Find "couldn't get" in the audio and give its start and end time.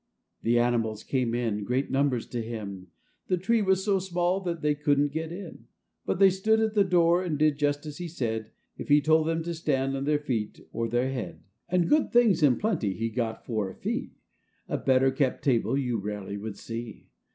4.73-5.31